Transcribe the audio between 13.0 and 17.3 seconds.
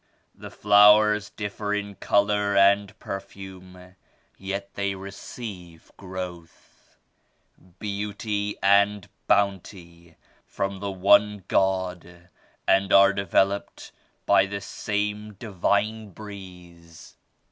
developed by the same Divine Breeze.